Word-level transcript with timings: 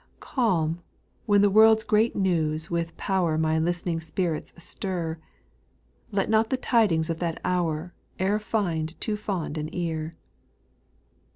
Calm 0.19 0.81
when 1.27 1.41
the 1.43 1.47
great 1.51 1.55
world's 1.55 2.15
news 2.15 2.71
with 2.71 2.97
power 2.97 3.37
My 3.37 3.59
listening 3.59 4.01
spirits 4.01 4.51
stir, 4.57 5.09
r 5.09 5.19
Let 6.11 6.27
not 6.27 6.49
the 6.49 6.57
tidings 6.57 7.11
of 7.11 7.19
the 7.19 7.39
hour 7.45 7.93
E'er 8.19 8.39
find 8.39 8.99
too 8.99 9.15
fond 9.15 9.59
an 9.59 9.69
ear;— 9.71 10.07
7. 10.15 10.19